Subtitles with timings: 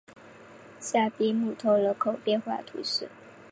[0.79, 3.07] 香槟穆通人口变化图示